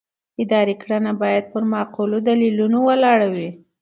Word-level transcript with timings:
اداري 0.43 0.75
کړنه 0.83 1.11
باید 1.21 1.43
پر 1.51 1.63
معقولو 1.73 2.17
دلیلونو 2.29 2.77
ولاړه 2.87 3.27
وي. 3.35 3.49